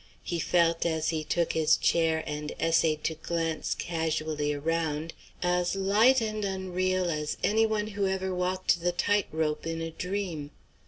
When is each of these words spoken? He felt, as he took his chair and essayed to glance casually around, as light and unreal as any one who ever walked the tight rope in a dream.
He 0.23 0.39
felt, 0.39 0.83
as 0.83 1.09
he 1.09 1.23
took 1.23 1.53
his 1.53 1.77
chair 1.77 2.23
and 2.25 2.53
essayed 2.59 3.03
to 3.03 3.13
glance 3.13 3.75
casually 3.75 4.51
around, 4.51 5.13
as 5.43 5.75
light 5.75 6.21
and 6.21 6.43
unreal 6.43 7.11
as 7.11 7.37
any 7.43 7.67
one 7.67 7.89
who 7.89 8.07
ever 8.07 8.33
walked 8.33 8.81
the 8.81 8.93
tight 8.93 9.27
rope 9.31 9.67
in 9.67 9.79
a 9.79 9.91
dream. 9.91 10.49